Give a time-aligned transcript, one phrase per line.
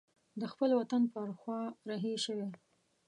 [0.39, 2.49] د خپل وطن پر خوا رهي شوی.